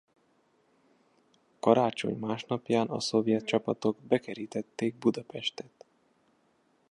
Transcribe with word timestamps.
Karácsony 1.59 2.17
másnapján 2.17 2.87
a 2.87 2.99
szovjet 2.99 3.45
csapatok 3.45 3.97
bekerítették 3.99 4.95
Budapestet. 4.95 5.85